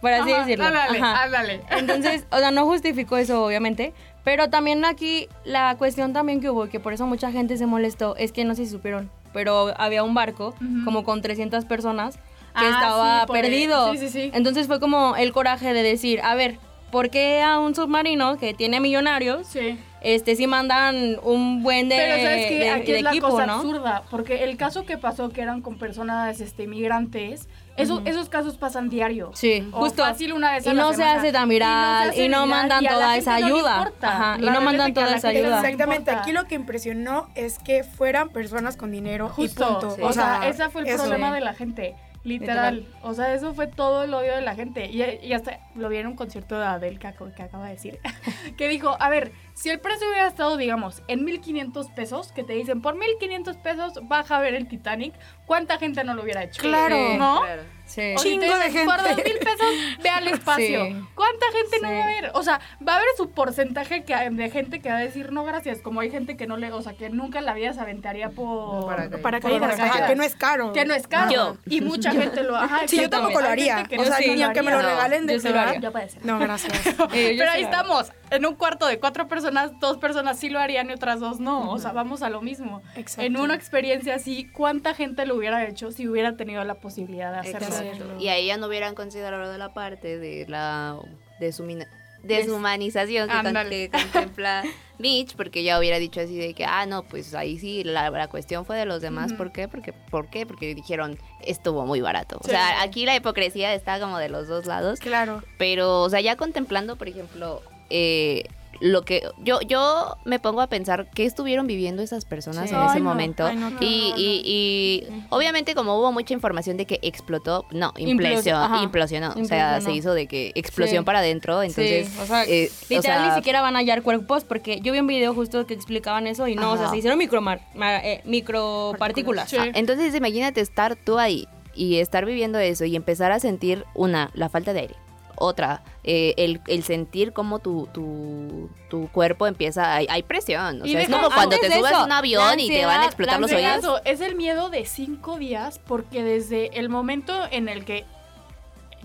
por 0.01 0.13
así 0.13 0.33
decirlo. 0.33 0.65
Ándale, 0.65 1.01
ándale. 1.01 1.61
Entonces, 1.71 2.27
o 2.31 2.39
sea, 2.39 2.51
no 2.51 2.65
justifico 2.65 3.17
eso, 3.17 3.45
obviamente, 3.45 3.93
pero 4.25 4.51
también 4.51 4.85
aquí 4.85 5.29
la 5.45 5.77
cuestión 5.77 6.13
también 6.13 6.41
que 6.41 6.51
hubo, 6.51 6.69
que 6.69 6.81
por 6.81 6.93
eso 6.93 7.07
mucha 7.07 7.31
gente 7.31 7.57
se 7.57 7.67
molestó, 7.67 8.17
es 8.17 8.33
que 8.33 8.45
no 8.45 8.55
sé 8.55 8.65
si 8.65 8.73
supieron, 8.73 9.11
pero 9.33 9.73
había 9.79 10.03
un 10.03 10.15
barco 10.15 10.55
como 10.85 11.05
con 11.05 11.23
300 11.23 11.65
personas 11.65 12.17
que 12.17 12.65
ah, 12.65 12.71
estaba 12.71 13.27
perdido. 13.27 13.93
Sí, 13.93 13.99
sí, 13.99 14.09
sí. 14.09 14.31
Entonces 14.35 14.67
fue 14.67 14.81
como 14.81 15.15
el 15.17 15.33
coraje 15.33 15.73
de 15.75 15.83
decir, 15.83 16.21
a 16.23 16.35
ver, 16.35 16.59
¿por 16.91 17.11
qué 17.11 17.43
a 17.43 17.59
un 17.59 17.75
submarino 17.75 18.37
que 18.37 18.55
tiene 18.55 18.81
millonarios 18.81 19.47
sí. 19.47 19.79
este 20.01 20.37
sí 20.37 20.47
mandan 20.47 21.19
un 21.23 21.63
buen 21.63 21.89
de 21.89 21.97
Pero 21.97 22.23
sabes 22.23 22.47
que 22.47 22.71
aquí 22.71 22.93
es 22.93 23.03
la 23.03 23.19
cosa 23.19 23.45
absurda, 23.45 24.03
porque 24.11 24.45
el 24.45 24.57
caso 24.57 24.85
que 24.85 24.99
pasó 24.99 25.31
que 25.31 25.43
eran 25.43 25.63
con 25.63 25.79
personas 25.79 26.41
este 26.41 26.67
migrantes, 26.67 27.49
esos 27.77 28.29
casos 28.29 28.57
pasan 28.57 28.89
diario. 28.89 29.31
Sí, 29.35 29.69
justo. 29.71 30.03
Fácil 30.03 30.33
una 30.33 30.53
vez 30.53 30.67
a 30.67 30.73
y 30.73 30.75
no 30.75 30.93
se 30.95 31.05
hace 31.05 31.33
tan 31.33 31.49
viral 31.49 32.17
y 32.17 32.29
no, 32.29 32.47
mandan 32.47 32.85
toda 32.85 33.17
esa 33.17 33.35
ayuda. 33.35 33.93
Ajá, 34.01 34.37
y 34.39 34.45
no 34.45 34.61
mandan 34.61 34.95
toda 34.95 35.17
esa 35.17 35.29
ayuda. 35.29 35.61
Exactamente, 35.61 36.11
aquí 36.11 36.33
lo 36.33 36.45
que 36.45 36.55
impresionó 36.55 37.29
es 37.35 37.59
que 37.59 37.85
fueran 37.85 38.31
personas 38.31 38.77
con 38.77 38.91
dinero 38.91 39.29
justo, 39.29 39.63
y 39.63 39.87
punto. 39.87 40.07
O, 40.07 40.13
sea, 40.13 40.49
ese 40.49 40.69
fue 40.71 40.89
el 40.89 40.97
problema 40.97 41.33
de 41.35 41.41
la 41.41 41.55
gente 41.55 41.95
Literal. 42.27 42.87
O 43.03 43.15
sea, 43.15 43.33
eso 43.35 43.55
fue 43.55 43.69
todo 43.69 44.03
el 44.03 44.13
odio 44.13 44.35
de 44.35 44.41
la 44.41 44.57
gente. 44.57 44.91
Y, 44.91 45.33
hasta 45.33 45.61
lo 45.77 45.89
vi 45.89 45.99
en 45.99 46.09
un 46.09 46.17
concierto 46.17 46.59
de 46.59 46.67
Adele 46.67 46.99
que, 46.99 47.07
acaba 47.07 47.67
de 47.67 47.73
decir. 47.73 48.01
que 48.57 48.69
dijo, 48.69 48.97
a 48.99 49.09
ver, 49.09 49.31
si 49.55 49.71
el 49.71 49.79
precio 49.79 50.09
hubiera 50.09 50.27
estado, 50.27 50.57
digamos, 50.57 51.03
en 51.07 51.25
1500 51.25 51.89
pesos, 51.91 52.33
que 52.33 52.43
te 52.43 52.55
dicen, 52.55 52.83
por 52.83 52.97
1500 52.97 53.57
pesos 53.59 53.93
baja 54.03 54.39
a 54.39 54.41
ver 54.41 54.55
el 54.55 54.67
Titanic, 54.67 55.15
¿cuánta 55.47 55.79
gente 55.79 56.03
no 56.03 56.15
lo 56.15 56.25
hubiera 56.25 56.43
hecho? 56.43 56.61
Claro. 56.61 57.17
¿No? 57.17 57.43
Claro. 57.43 57.63
Sí. 57.87 58.15
Chingo 58.17 58.59
de 58.59 58.71
gente. 58.71 58.85
Por 58.85 59.03
dos 59.03 59.17
mil 59.17 59.39
pesos, 59.39 59.99
ve 60.03 60.09
al 60.11 60.29
espacio. 60.29 61.09
¿Cuánta 61.15 61.47
gente 61.53 61.81
no 61.81 61.93
va 61.93 62.05
a 62.05 62.07
ver? 62.07 62.31
O 62.35 62.43
sea, 62.43 62.61
va 62.87 62.95
a 62.95 62.97
haber 62.97 63.09
su 63.17 63.31
porcentaje 63.31 64.05
que, 64.05 64.15
de 64.15 64.51
gente 64.51 64.81
que 64.81 64.91
va 64.91 64.97
a 64.97 65.01
decir 65.01 65.33
no 65.33 65.45
gracias, 65.45 65.81
como 65.81 66.01
hay 66.01 66.11
gente 66.11 66.37
que 66.37 66.47
no 66.47 66.57
le, 66.57 66.73
o 66.73 66.83
sea, 66.83 66.95
que 66.95 67.11
nunca 67.11 67.39
en 67.39 67.47
la 67.47 67.55
vida 67.55 67.73
se 67.73 67.81
aventaría 67.81 68.31
por 68.31 68.87
para, 69.23 69.41
que 69.41 70.15
no 70.17 70.23
es 70.23 70.35
caro. 70.35 70.73
Que 70.73 70.85
no 70.85 70.95
es 70.95 71.07
caro. 71.07 71.33
Yo. 71.33 71.57
Y 71.67 71.81
mucha 71.87 72.11
gente 72.13 72.43
lo 72.43 72.57
ajá, 72.57 72.87
Sí, 72.87 73.01
yo 73.01 73.09
tampoco 73.09 73.41
lo 73.41 73.49
haría. 73.49 73.87
O 73.99 74.05
sea, 74.05 74.19
ni 74.21 74.43
aunque 74.43 74.63
me 74.63 74.71
lo 74.73 74.83
regalen 74.83 75.27
de 75.27 75.39
verdad. 75.39 75.77
Ya 75.81 75.91
puede 75.91 76.09
ser. 76.09 76.25
No, 76.25 76.39
gracias. 76.39 76.73
Pero 77.11 77.51
ahí 77.51 77.63
estamos, 77.63 78.13
en 78.31 78.47
un 78.47 78.55
cuarto 78.55 78.87
de 78.87 78.99
cuatro 78.99 79.29
personas, 79.29 79.79
dos 79.81 79.99
personas 79.99 80.39
sí 80.39 80.49
lo 80.49 80.59
harían 80.59 80.91
y 80.91 80.93
otras 80.93 81.21
dos 81.21 81.41
no. 81.41 81.71
O 81.71 81.79
sea, 81.79 81.93
vamos 81.93 82.23
a 82.23 82.31
lo 82.31 82.41
mismo. 82.41 82.83
Exacto. 82.95 83.23
En 83.23 83.37
una 83.37 83.55
experiencia 83.55 84.15
así, 84.15 84.49
¿cuánta 84.53 84.95
gente 84.95 85.27
lo 85.27 85.37
hubiera 85.37 85.67
hecho 85.67 85.93
si 85.93 86.09
hubiera 86.09 86.37
tenido 86.37 86.65
la 86.65 86.75
posibilidad 86.75 87.33
de 87.33 87.57
hacerlo? 87.57 88.21
Y 88.21 88.29
ahí 88.29 88.47
ya 88.47 88.57
no 88.57 88.67
hubieran 88.67 88.95
considerado 88.95 89.57
la 89.57 89.73
parte 89.73 90.19
de 90.19 90.47
la 90.49 90.99
deshumanización 91.39 93.29
que, 93.29 93.91
contempla 93.91 94.65
Mitch, 94.99 95.37
porque 95.37 95.63
ya 95.63 95.79
hubiera 95.79 95.99
dicho 95.99 96.21
así 96.21 96.37
de 96.37 96.55
que, 96.55 96.65
ah, 96.65 96.87
no, 96.87 97.03
pues 97.03 97.35
ahí 97.35 97.59
sí, 97.59 97.85
la, 97.85 98.29
cuestión 98.29 98.65
fue 98.65 98.77
de 98.77 98.87
los 98.87 99.03
demás. 99.03 99.33
¿Por 99.35 99.53
qué? 99.53 99.69
Porque, 99.69 99.93
¿Por 99.93 100.29
qué? 100.29 100.47
Porque 100.47 100.75
dijeron, 100.75 101.19
estuvo 101.43 101.85
muy 101.85 102.01
barato. 102.01 102.39
O 102.41 102.47
sea, 102.47 102.83
aquí 102.83 103.05
la 103.05 103.15
hipocresía 103.15 103.75
está 103.75 104.01
como 104.01 104.19
de 104.19 104.29
los 104.29 104.49
dos 104.49 104.67
lados. 104.67 105.01
Claro. 105.01 105.43
Pero, 105.59 106.03
o 106.03 106.11
sea, 106.11 106.21
ya 106.21 106.37
contemplando, 106.37 106.97
por 106.97 107.09
ejemplo, 107.09 107.63
eh, 107.91 108.45
lo 108.81 109.03
que 109.03 109.23
yo 109.39 109.61
yo 109.61 110.17
me 110.25 110.39
pongo 110.39 110.61
a 110.61 110.67
pensar 110.67 111.09
qué 111.15 111.25
estuvieron 111.25 111.67
viviendo 111.67 112.03
esas 112.03 112.25
personas 112.25 112.71
en 112.71 112.81
ese 112.83 113.01
momento. 113.01 113.49
Y, 113.81 114.13
y, 114.17 115.07
obviamente 115.31 115.75
como 115.75 115.99
hubo 115.99 116.13
mucha 116.13 116.35
información 116.35 116.77
de 116.77 116.87
que 116.87 116.99
explotó 117.03 117.67
no 117.71 117.93
implosionó, 117.97 118.83
implosionó 118.83 119.35
o 119.37 119.45
sea 119.45 119.81
se 119.81 119.93
hizo 119.93 120.15
de 120.15 120.27
que 120.27 120.53
explosión 120.55 121.05
para 121.05 121.21
adentro 121.21 121.63
entonces 121.63 122.09
eh, 122.49 122.71
literal 122.89 123.29
ni 123.29 123.35
siquiera 123.35 123.61
van 123.61 123.77
a 123.77 123.81
hallar 123.81 124.03
cuerpos 124.03 124.45
porque 124.45 124.81
yo 124.81 124.93
vi 124.93 125.01
un 125.01 125.07
video 125.07 125.35
justo 125.35 125.67
que 125.67 125.75
explicaban 125.75 126.27
eso 126.27 126.49
y 126.49 126.55
no 126.55 126.73
o 126.73 126.77
sea 126.77 126.89
se 126.89 126.97
hicieron 126.97 127.19
micromar, 127.19 127.61
eh, 128.03 128.23
micropartículas. 128.25 129.53
Entonces 129.75 130.15
imagínate 130.15 130.61
estar 130.61 130.97
tú 130.97 131.19
ahí 131.19 131.49
y 131.75 131.97
estar 131.97 132.25
viviendo 132.25 132.59
eso 132.59 132.85
y 132.85 132.97
empezar 132.97 133.33
a 133.33 133.41
sentir 133.41 133.85
una 133.95 134.31
la 134.35 134.49
falta 134.49 134.73
de 134.73 134.81
aire 134.81 135.06
otra, 135.37 135.83
eh, 136.05 136.35
el, 136.67 136.83
sentir 136.83 137.33
como 137.33 137.59
tu, 137.59 137.89
tu, 137.93 139.09
cuerpo 139.13 139.47
empieza, 139.47 139.95
hay, 139.95 140.07
hay 140.09 140.23
presión. 140.23 140.83
O 140.83 140.87
sea, 140.87 141.01
es 141.01 141.09
como 141.09 141.31
cuando 141.31 141.57
te 141.57 141.71
subes 141.71 141.93
a 141.93 142.05
un 142.05 142.13
avión 142.13 142.59
y 142.59 142.69
te 142.69 142.85
van 142.85 143.03
a 143.03 143.07
explotar 143.07 143.41
los 143.41 143.53
oídos. 143.53 144.01
Es 144.05 144.21
el 144.21 144.35
miedo 144.35 144.71
de 144.71 144.85
cinco 144.85 145.39
días 145.39 145.79
porque 145.79 146.23
desde 146.23 146.79
el 146.79 146.89
momento 146.89 147.35
en 147.51 147.69
el 147.69 147.85
que 147.85 148.05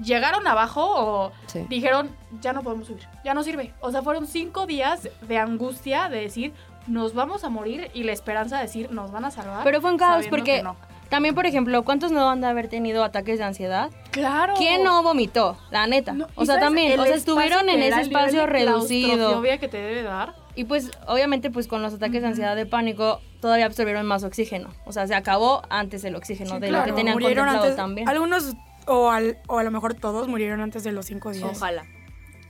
llegaron 0.03 0.47
abajo 0.47 0.83
o 0.83 1.31
dijeron, 1.69 2.15
ya 2.39 2.53
no 2.53 2.63
podemos 2.63 2.87
subir, 2.87 3.07
ya 3.23 3.33
no 3.33 3.43
sirve. 3.43 3.73
O 3.81 3.91
sea, 3.91 4.01
fueron 4.01 4.27
cinco 4.27 4.65
días 4.65 5.09
de 5.21 5.37
angustia 5.37 6.09
de 6.09 6.21
decir, 6.21 6.53
nos 6.87 7.13
vamos 7.13 7.43
a 7.43 7.49
morir 7.49 7.91
y 7.93 8.03
la 8.03 8.11
esperanza 8.11 8.57
de 8.57 8.63
decir, 8.63 8.91
nos 8.91 9.11
van 9.11 9.25
a 9.25 9.31
salvar. 9.31 9.63
Pero 9.63 9.81
fue 9.81 9.91
un 9.91 9.97
caos 9.97 10.25
porque 10.29 10.63
también, 11.11 11.35
por 11.35 11.45
ejemplo, 11.45 11.83
¿cuántos 11.83 12.13
no 12.13 12.29
han 12.29 12.39
de 12.39 12.47
haber 12.47 12.69
tenido 12.69 13.03
ataques 13.03 13.37
de 13.37 13.43
ansiedad? 13.43 13.91
Claro. 14.11 14.53
¿Quién 14.57 14.81
no 14.81 15.03
vomitó? 15.03 15.57
La 15.69 15.85
neta. 15.85 16.15
o 16.35 16.45
sea, 16.45 16.57
también, 16.57 16.97
o 16.97 17.03
sea, 17.03 17.15
estuvieron 17.15 17.67
en 17.67 17.83
ese 17.83 17.99
espacio 17.99 18.45
reducido. 18.45 19.41
que 19.41 19.67
te 19.67 19.75
debe 19.75 20.03
dar. 20.03 20.35
Y 20.55 20.63
pues, 20.63 20.89
obviamente, 21.07 21.51
pues 21.51 21.67
con 21.67 21.81
los 21.81 21.93
ataques 21.93 22.21
de 22.21 22.29
ansiedad 22.29 22.55
de 22.55 22.65
pánico, 22.65 23.19
todavía 23.41 23.65
absorbieron 23.65 24.05
más 24.05 24.23
oxígeno. 24.23 24.73
O 24.85 24.93
sea, 24.93 25.05
se 25.05 25.13
acabó 25.13 25.63
antes 25.69 26.05
el 26.05 26.15
oxígeno 26.15 26.61
de 26.61 26.71
lo 26.71 26.81
que 26.85 26.93
tenían 26.93 27.15
murieron 27.15 27.45
contemplado 27.45 27.75
también. 27.75 28.07
Algunos, 28.07 28.55
o, 28.87 29.11
al, 29.11 29.37
o 29.49 29.59
a 29.59 29.63
lo 29.63 29.71
mejor 29.71 29.95
todos, 29.95 30.29
murieron 30.29 30.61
antes 30.61 30.85
de 30.85 30.93
los 30.93 31.07
cinco 31.07 31.33
días. 31.33 31.57
Ojalá. 31.57 31.83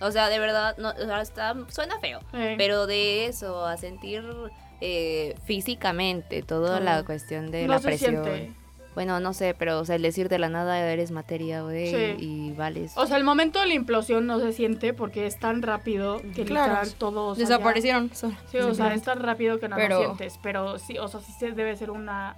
O 0.01 0.11
sea, 0.11 0.29
de 0.29 0.37
verdad, 0.37 0.77
no, 0.77 0.89
o 0.89 1.05
sea, 1.05 1.21
está, 1.21 1.55
suena 1.69 1.99
feo. 1.99 2.19
Pero 2.31 2.85
de 2.85 3.25
eso, 3.25 3.65
a 3.65 3.75
sentir 3.77 4.23
eh, 4.81 5.35
físicamente, 5.45 6.41
toda 6.41 6.79
la 6.79 7.03
cuestión 7.03 7.51
de 7.51 7.67
la 7.67 7.79
presión. 7.79 8.23
Bueno, 8.93 9.21
no 9.21 9.33
sé, 9.33 9.55
pero 9.57 9.79
o 9.79 9.85
sea, 9.85 9.95
el 9.95 10.01
decir 10.01 10.27
de 10.27 10.37
la 10.37 10.49
nada 10.49 10.77
eres 10.91 11.11
materia, 11.11 11.61
güey, 11.61 11.93
y 12.19 12.51
vales. 12.51 12.91
O 12.97 13.07
sea, 13.07 13.15
el 13.15 13.23
momento 13.23 13.61
de 13.61 13.67
la 13.67 13.73
implosión 13.73 14.27
no 14.27 14.39
se 14.39 14.51
siente 14.51 14.93
porque 14.93 15.27
es 15.27 15.39
tan 15.39 15.61
rápido 15.61 16.21
que 16.35 16.43
literal 16.43 16.93
todos 16.95 17.37
desaparecieron. 17.37 18.11
sí, 18.13 18.57
o 18.57 18.73
sea, 18.73 18.93
es 18.93 19.03
tan 19.03 19.21
rápido 19.21 19.59
que 19.59 19.69
no 19.69 19.77
lo 19.77 19.97
sientes, 19.97 20.39
pero 20.43 20.77
sí, 20.77 20.97
o 20.97 21.07
sea, 21.07 21.21
sí 21.21 21.51
debe 21.51 21.75
ser 21.77 21.89
una 21.89 22.35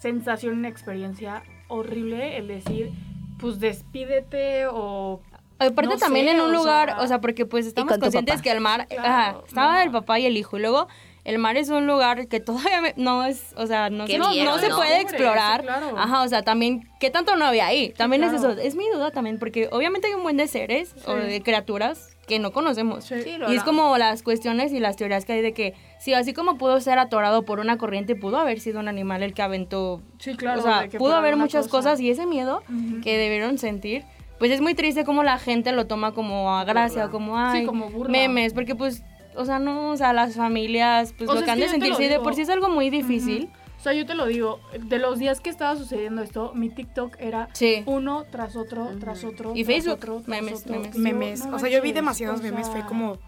sensación, 0.00 0.58
una 0.58 0.68
experiencia 0.68 1.42
horrible 1.68 2.38
el 2.38 2.48
decir, 2.48 2.90
pues 3.38 3.60
despídete 3.60 4.66
o 4.68 5.20
Aparte 5.58 5.96
también 5.96 6.28
en 6.28 6.40
un 6.40 6.52
lugar, 6.52 6.96
o 7.00 7.06
sea, 7.08 7.20
porque 7.20 7.44
pues 7.44 7.66
estamos 7.66 7.98
conscientes 7.98 8.42
que 8.42 8.50
el 8.52 8.60
mar, 8.60 8.86
estaba 8.88 9.82
el 9.82 9.90
papá 9.90 10.20
y 10.20 10.26
el 10.26 10.36
hijo, 10.36 10.56
y 10.56 10.60
luego 10.60 10.86
el 11.28 11.38
mar 11.38 11.58
es 11.58 11.68
un 11.68 11.86
lugar 11.86 12.26
que 12.26 12.40
todavía 12.40 12.94
no 12.96 13.22
es, 13.22 13.52
o 13.54 13.66
sea, 13.66 13.90
no, 13.90 14.06
se, 14.06 14.16
no, 14.16 14.58
se 14.58 14.70
puede 14.70 15.02
explorar. 15.02 15.62
Ajá, 15.68 16.22
o 16.22 16.28
sea, 16.28 16.42
también, 16.42 16.88
¿qué 17.00 17.10
tanto 17.10 17.36
no 17.36 17.44
había 17.44 17.66
ahí? 17.66 17.90
También 17.90 18.24
es 18.24 18.32
eso, 18.32 18.52
es 18.52 18.74
mi 18.76 18.88
duda 18.88 19.10
también, 19.10 19.38
porque 19.38 19.68
obviamente 19.70 20.06
hay 20.06 20.14
un 20.14 20.22
buen 20.22 20.38
de 20.38 20.48
seres 20.48 20.94
o 21.06 21.12
de 21.12 21.42
criaturas 21.42 22.16
que 22.26 22.38
no 22.38 22.52
conocemos. 22.52 23.10
y 23.10 23.54
es 23.54 23.62
como 23.62 23.98
las 23.98 24.22
cuestiones 24.22 24.72
y 24.72 24.80
las 24.80 24.96
teorías 24.96 25.26
que 25.26 25.34
hay 25.34 25.42
de 25.42 25.52
que, 25.52 25.74
sí, 25.98 26.14
así 26.14 26.32
como 26.32 26.56
pudo 26.56 26.80
ser 26.80 26.98
atorado 26.98 27.44
por 27.44 27.60
una 27.60 27.76
corriente, 27.76 28.16
pudo 28.16 28.38
haber 28.38 28.58
sido 28.58 28.80
un 28.80 28.88
animal 28.88 29.22
el 29.22 29.34
que 29.34 29.42
aventó. 29.42 30.00
Sí, 30.18 30.34
claro. 30.34 30.60
O 30.60 30.62
sea, 30.62 30.88
pudo 30.96 31.14
haber 31.14 31.36
muchas 31.36 31.68
cosas 31.68 32.00
y 32.00 32.08
ese 32.08 32.24
miedo 32.24 32.62
que 33.02 33.18
debieron 33.18 33.58
sentir 33.58 34.04
pues 34.38 34.52
es 34.52 34.60
muy 34.60 34.74
triste 34.74 35.04
como 35.04 35.24
la 35.24 35.36
gente 35.36 35.72
lo 35.72 35.88
toma 35.88 36.12
como 36.12 36.56
a 36.56 36.62
gracia, 36.62 37.08
como 37.08 37.36
ay, 37.36 37.66
como 37.66 37.90
memes, 38.04 38.54
porque 38.54 38.76
pues 38.76 39.02
o 39.38 39.44
sea, 39.44 39.58
no, 39.58 39.90
o 39.90 39.96
sea, 39.96 40.12
las 40.12 40.34
familias, 40.34 41.14
pues 41.16 41.30
lo 41.30 41.42
que 41.42 41.50
han 41.50 41.60
de 41.60 41.68
sentirse 41.68 42.08
de 42.08 42.18
por 42.18 42.34
sí 42.34 42.42
es 42.42 42.48
algo 42.48 42.68
muy 42.68 42.90
difícil. 42.90 43.50
O 43.78 43.80
sea, 43.80 43.92
yo 43.92 44.04
te 44.04 44.14
lo 44.14 44.26
digo, 44.26 44.58
de 44.76 44.98
los 44.98 45.20
días 45.20 45.40
que 45.40 45.50
estaba 45.50 45.76
sucediendo 45.76 46.22
esto, 46.22 46.52
mi 46.54 46.68
TikTok 46.68 47.16
era 47.20 47.48
uno 47.86 48.24
tras 48.28 48.56
otro, 48.56 48.90
tras 48.98 49.22
otro. 49.22 49.54
Y 49.54 49.64
Facebook, 49.64 50.24
memes, 50.26 50.66
memes. 50.66 50.96
Memes. 50.96 51.42
o 51.52 51.58
sea, 51.58 51.68
yo 51.68 51.80
vi 51.80 51.92
demasiados 51.92 52.42
memes, 52.42 52.68
fue 52.68 52.84
como, 52.86 53.18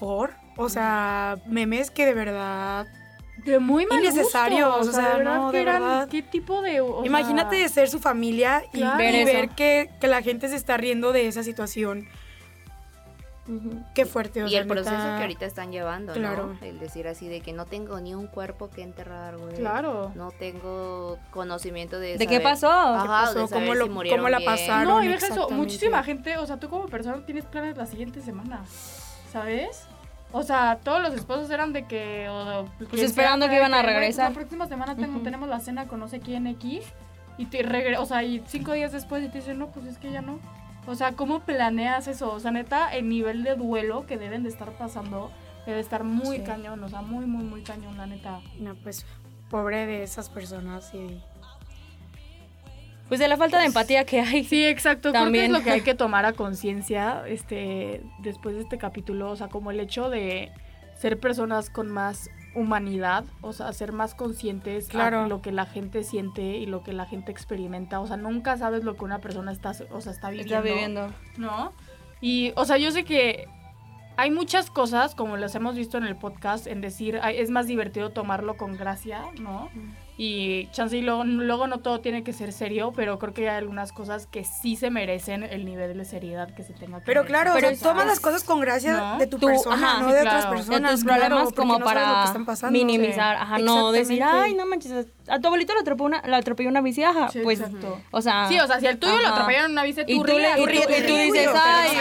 ¿por? 0.00 0.34
O 0.56 0.68
sea, 0.68 1.38
memes 1.46 1.92
que 1.92 2.04
de 2.04 2.14
verdad 2.14 2.88
de 3.44 3.58
muy 3.58 3.86
mal 3.86 4.00
innecesarios, 4.00 4.88
o 4.88 4.92
sea, 4.92 5.18
no, 5.18 5.52
de 5.52 5.64
verdad. 5.64 6.08
¿Qué 6.08 6.22
tipo 6.22 6.60
de 6.60 6.82
Imagínate 7.04 7.56
de 7.56 7.68
ser 7.68 7.88
su 7.88 7.98
familia 7.98 8.62
y, 8.72 8.82
ver, 8.82 9.48
que, 9.50 9.90
que, 10.00 10.08
la 10.08 10.22
gente 10.22 10.48
se 10.48 10.56
está 10.56 10.76
riendo 10.76 11.12
de 11.12 11.28
esa 11.28 11.42
situación. 11.42 12.08
Qué 13.94 14.06
fuerte. 14.06 14.44
O 14.44 14.46
y 14.46 14.54
el 14.54 14.66
proceso 14.66 14.94
que 14.94 15.22
ahorita 15.22 15.46
están 15.46 15.72
llevando, 15.72 16.12
claro. 16.12 16.54
¿no? 16.60 16.66
El 16.66 16.78
decir 16.78 17.08
así 17.08 17.28
de 17.28 17.40
que 17.40 17.52
no 17.52 17.66
tengo 17.66 17.98
ni 18.00 18.14
un 18.14 18.28
cuerpo 18.28 18.70
que 18.70 18.82
enterrar, 18.82 19.36
güey. 19.36 19.56
Claro. 19.56 20.12
No 20.14 20.30
tengo 20.30 21.18
conocimiento 21.30 21.98
de... 21.98 22.18
¿De 22.18 22.26
qué 22.26 22.40
pasó? 22.40 22.70
Ajá, 22.70 23.32
¿Qué 23.34 23.52
¿Cómo, 23.52 23.74
lo, 23.74 23.86
cómo 23.88 24.28
la 24.28 24.40
pasaron? 24.40 24.88
No, 24.88 25.02
y 25.02 25.08
deja 25.08 25.26
eso. 25.26 25.48
Muchísima 25.50 26.02
gente, 26.04 26.38
o 26.38 26.46
sea, 26.46 26.58
tú 26.58 26.68
como 26.68 26.86
persona 26.86 27.24
tienes 27.26 27.44
planes 27.44 27.76
la 27.76 27.86
siguiente 27.86 28.20
semana, 28.20 28.62
¿sabes? 29.32 29.86
O 30.30 30.42
sea, 30.42 30.78
todos 30.82 31.02
los 31.02 31.12
esposos 31.12 31.50
eran 31.50 31.72
de 31.72 31.86
que... 31.86 32.28
pues 32.88 33.02
esperando 33.02 33.48
que 33.48 33.56
iban 33.56 33.74
a 33.74 33.82
regresar. 33.82 34.30
La 34.30 34.34
próxima 34.34 34.66
semana 34.68 34.96
tengo, 34.96 35.20
tenemos 35.20 35.48
la 35.48 35.60
cena 35.60 35.88
con 35.88 36.00
no 36.00 36.08
sé 36.08 36.20
quién 36.20 36.46
X. 36.46 36.84
Y 37.38 37.46
te 37.46 37.62
regre 37.62 37.96
o 37.96 38.04
sea, 38.04 38.22
y 38.22 38.42
cinco 38.46 38.72
días 38.72 38.92
después 38.92 39.24
y 39.24 39.28
te 39.28 39.38
dicen, 39.38 39.58
no, 39.58 39.68
pues 39.68 39.86
es 39.86 39.98
que 39.98 40.12
ya 40.12 40.22
no. 40.22 40.38
O 40.86 40.94
sea, 40.94 41.12
¿cómo 41.12 41.40
planeas 41.40 42.08
eso? 42.08 42.32
O 42.32 42.40
sea, 42.40 42.50
neta, 42.50 42.94
el 42.94 43.08
nivel 43.08 43.44
de 43.44 43.54
duelo 43.54 44.06
que 44.06 44.18
deben 44.18 44.42
de 44.42 44.48
estar 44.48 44.72
pasando 44.72 45.30
debe 45.66 45.78
estar 45.78 46.02
muy 46.02 46.40
cañón, 46.40 46.82
o 46.82 46.88
sea, 46.88 47.02
muy, 47.02 47.24
muy, 47.24 47.44
muy 47.44 47.62
cañón, 47.62 47.96
la 47.96 48.06
neta. 48.06 48.40
No, 48.58 48.74
pues, 48.74 49.06
pobre 49.48 49.86
de 49.86 50.02
esas 50.02 50.28
personas 50.28 50.92
y... 50.92 51.20
Pues 53.08 53.20
de 53.20 53.28
la 53.28 53.36
falta 53.36 53.58
de 53.58 53.66
empatía 53.66 54.04
que 54.04 54.20
hay. 54.20 54.42
Sí, 54.42 54.64
exacto. 54.64 55.12
También. 55.12 55.32
Creo 55.32 55.40
que 55.42 55.46
es 55.46 55.52
lo 55.52 55.64
que 55.64 55.70
hay 55.70 55.80
que 55.82 55.94
tomar 56.02 56.24
a 56.24 56.32
conciencia 56.32 57.24
este, 57.26 58.02
después 58.20 58.54
de 58.54 58.62
este 58.62 58.78
capítulo. 58.78 59.30
O 59.30 59.36
sea, 59.36 59.48
como 59.48 59.70
el 59.70 59.80
hecho 59.80 60.08
de 60.08 60.50
ser 60.96 61.20
personas 61.20 61.68
con 61.68 61.90
más 61.90 62.30
humanidad, 62.54 63.24
o 63.40 63.52
sea, 63.52 63.72
ser 63.72 63.92
más 63.92 64.14
conscientes 64.14 64.88
claro. 64.88 65.26
lo 65.26 65.42
que 65.42 65.52
la 65.52 65.66
gente 65.66 66.04
siente 66.04 66.42
y 66.42 66.66
lo 66.66 66.82
que 66.82 66.92
la 66.92 67.06
gente 67.06 67.32
experimenta. 67.32 68.00
O 68.00 68.06
sea, 68.06 68.16
nunca 68.16 68.56
sabes 68.56 68.84
lo 68.84 68.96
que 68.96 69.04
una 69.04 69.20
persona 69.20 69.52
está, 69.52 69.72
o 69.90 70.00
sea, 70.00 70.12
está 70.12 70.30
viviendo. 70.30 70.54
Está 70.54 70.60
viviendo. 70.60 71.08
¿No? 71.38 71.72
Y, 72.20 72.52
o 72.56 72.64
sea, 72.64 72.78
yo 72.78 72.90
sé 72.92 73.04
que 73.04 73.48
hay 74.22 74.30
muchas 74.30 74.70
cosas, 74.70 75.16
como 75.16 75.36
las 75.36 75.56
hemos 75.56 75.74
visto 75.74 75.98
en 75.98 76.04
el 76.04 76.14
podcast, 76.14 76.68
en 76.68 76.80
decir, 76.80 77.20
es 77.34 77.50
más 77.50 77.66
divertido 77.66 78.10
tomarlo 78.10 78.56
con 78.56 78.76
gracia, 78.76 79.24
¿no? 79.40 79.68
Y 80.16 80.68
chance 80.70 80.96
y 80.96 81.00
luego, 81.00 81.24
no 81.24 81.80
todo 81.80 82.00
tiene 82.00 82.22
que 82.22 82.32
ser 82.32 82.52
serio, 82.52 82.92
pero 82.94 83.18
creo 83.18 83.34
que 83.34 83.48
hay 83.50 83.56
algunas 83.56 83.92
cosas 83.92 84.28
que 84.28 84.44
sí 84.44 84.76
se 84.76 84.90
merecen 84.90 85.42
el 85.42 85.64
nivel 85.64 85.98
de 85.98 86.04
seriedad 86.04 86.54
que 86.54 86.62
se 86.62 86.72
tenga 86.72 87.00
que 87.00 87.06
Pero 87.06 87.24
claro, 87.24 87.50
pero 87.54 87.76
tomas 87.76 88.06
las 88.06 88.20
cosas 88.20 88.44
con 88.44 88.60
gracia 88.60 89.16
de 89.18 89.26
tu 89.26 89.40
persona, 89.40 90.00
no 90.02 90.12
de 90.12 90.20
otras 90.20 90.46
personas. 90.46 90.90
De 90.92 90.96
tus 90.96 91.04
problemas 91.04 91.52
como 91.54 91.80
para 91.80 92.32
minimizar, 92.70 93.34
ajá, 93.36 93.58
no 93.58 93.90
decir, 93.90 94.22
ay, 94.22 94.54
no 94.54 94.66
manches, 94.66 95.08
a 95.28 95.40
tu 95.40 95.48
abuelito 95.48 95.72
le 95.74 95.80
atropelló 95.80 96.06
una, 96.06 96.22
le 96.22 96.36
atropelló 96.36 96.68
una 96.68 96.82
bici, 96.82 97.02
ajá, 97.02 97.28
pues, 97.42 97.60
exacto. 97.60 98.00
o 98.12 98.22
sea... 98.22 98.46
Sí, 98.48 98.60
o 98.60 98.66
sea, 98.66 98.78
si 98.78 98.86
al 98.86 98.98
tuyo 98.98 99.18
lo 99.18 99.28
atropellaron 99.28 99.72
una 99.72 99.82
bici, 99.82 100.04
tú, 100.04 100.12
y 100.12 100.22
tú, 100.22 100.32
y 100.38 101.06
tú 101.06 101.16
dices, 101.16 101.48
ay, 101.54 101.96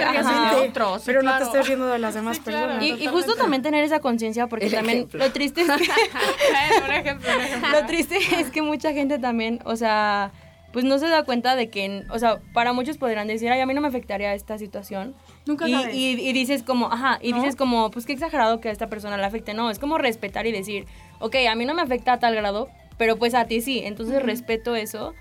Pero 1.06 1.22
no 1.22 1.38
te 1.38 1.44
estés 1.44 1.68
riendo 1.68 1.88
de 1.88 2.00
las 2.00 2.14
demás 2.16 2.40
personas. 2.40 2.84
Y, 2.84 3.08
justo 3.08 3.36
también 3.36 3.62
tener 3.62 3.84
esa 3.84 4.00
conciencia, 4.00 4.48
porque 4.48 4.70
también 4.70 5.08
lo 5.12 5.32
triste 5.32 5.62
es 5.62 5.68
que... 5.68 5.74
un 6.86 6.92
ejemplo, 6.92 7.30
un 7.36 7.42
ejemplo. 7.42 7.70
Lo 7.72 7.86
triste 7.86 8.18
es 8.40 8.50
que 8.50 8.62
mucha 8.62 8.94
gente 8.94 9.20
también, 9.20 9.60
o 9.66 9.76
sea, 9.76 10.32
pues 10.72 10.86
no 10.86 10.98
se 11.00 11.08
da 11.08 11.24
cuenta 11.24 11.56
de 11.56 11.70
que, 11.70 12.04
o 12.10 12.20
sea, 12.20 12.40
para 12.54 12.74
muchos 12.74 12.98
podrán 12.98 13.28
decir, 13.28 13.52
ay, 13.52 13.60
a 13.60 13.66
mí 13.66 13.74
no 13.74 13.82
me 13.82 13.88
afectaría 13.88 14.34
esta 14.34 14.58
situación. 14.58 15.16
Nunca 15.46 15.68
y, 15.68 15.74
sabes. 15.74 15.96
Y, 15.96 16.34
dices 16.34 16.64
como, 16.64 16.92
ajá, 16.92 17.20
y 17.22 17.34
dices 17.34 17.56
como, 17.56 17.92
pues 17.92 18.06
qué 18.06 18.14
exagerado 18.14 18.62
que 18.62 18.70
a 18.70 18.72
esta 18.72 18.88
persona 18.88 19.18
le 19.18 19.26
afecte. 19.26 19.54
No, 19.54 19.70
es 19.70 19.80
como 19.80 19.98
respetar 19.98 20.48
y 20.48 20.52
decir, 20.52 20.86
ok, 21.20 21.36
a 21.50 21.56
mí 21.56 21.66
no 21.66 21.74
me 21.74 21.82
afecta 21.82 22.14
a 22.14 22.20
tal 22.20 22.36
grado, 22.36 22.70
pero 22.98 23.18
pues 23.18 23.34
a 23.34 23.46
ti 23.46 23.62
sí, 23.62 23.82
entonces 23.84 24.22
respeto 24.24 24.76
eso. 24.76 25.14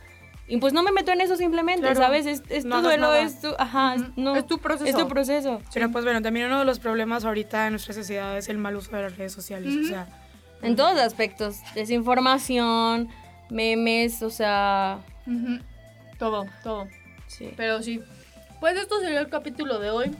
Y 0.50 0.56
pues 0.56 0.72
no 0.72 0.82
me 0.82 0.90
meto 0.90 1.12
en 1.12 1.20
eso 1.20 1.36
simplemente, 1.36 1.94
¿sabes? 1.94 2.26
Es, 2.26 2.42
tu 2.64 2.82
duelo, 2.82 3.14
es 3.14 3.40
tu, 3.40 3.54
ajá, 3.56 3.94
no, 4.16 4.34
es 4.34 4.44
tu 4.48 4.58
proceso. 4.58 4.90
Es 4.90 4.96
tu 4.96 5.06
proceso. 5.06 5.62
Pero 5.72 5.92
pues 5.92 6.04
bueno, 6.04 6.20
también 6.22 6.46
uno 6.46 6.58
de 6.58 6.64
los 6.64 6.80
problemas 6.80 7.24
ahorita 7.24 7.68
en 7.68 7.74
nuestra 7.74 7.94
sociedad 7.94 8.36
es 8.36 8.48
el 8.48 8.58
mal 8.58 8.74
uso 8.74 8.90
de 8.90 9.02
las 9.02 9.16
redes 9.16 9.32
sociales, 9.32 9.72
o 9.76 9.88
sea... 9.88 10.08
En 10.60 10.76
todos 10.76 10.94
los 10.94 11.02
aspectos, 11.02 11.58
desinformación, 11.74 13.08
memes, 13.48 14.22
o 14.24 14.30
sea... 14.30 14.98
Todo, 16.18 16.46
todo. 16.64 16.88
Sí. 17.28 17.54
Pero 17.56 17.80
sí. 17.80 18.02
Pues 18.58 18.76
esto 18.76 19.00
sería 19.00 19.20
el 19.20 19.28
capítulo 19.28 19.78
de 19.78 19.90
hoy. 19.90 20.16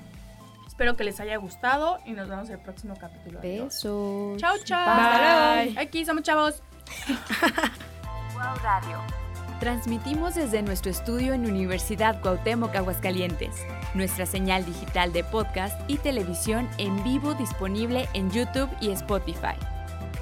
Espero 0.68 0.96
que 0.96 1.02
les 1.02 1.18
haya 1.18 1.36
gustado 1.38 1.98
y 2.06 2.12
nos 2.12 2.28
vemos 2.28 2.48
en 2.48 2.54
el 2.54 2.60
próximo 2.60 2.94
capítulo. 2.98 3.40
Besos. 3.40 4.40
Chao, 4.40 4.56
chao. 4.64 5.64
Bye. 5.66 5.76
Aquí 5.76 6.04
somos 6.04 6.22
chavos. 6.22 6.62
wow 8.34 8.54
Radio. 8.62 9.19
Transmitimos 9.60 10.36
desde 10.36 10.62
nuestro 10.62 10.90
estudio 10.90 11.34
en 11.34 11.44
Universidad 11.44 12.22
Cuauhtémoc 12.22 12.74
Aguascalientes. 12.74 13.54
Nuestra 13.92 14.24
señal 14.24 14.64
digital 14.64 15.12
de 15.12 15.22
podcast 15.22 15.78
y 15.86 15.98
televisión 15.98 16.66
en 16.78 17.04
vivo 17.04 17.34
disponible 17.34 18.08
en 18.14 18.30
YouTube 18.30 18.70
y 18.80 18.90
Spotify. 18.92 19.58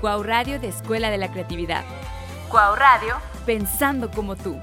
Cuau 0.00 0.25
Radio 0.25 0.59
de 0.59 0.66
Escuela 0.66 1.09
de 1.11 1.18
la 1.18 1.30
Creatividad. 1.30 1.85
Cuau 2.50 2.75
Radio, 2.75 3.14
pensando 3.47 4.11
como 4.11 4.35
tú. 4.35 4.59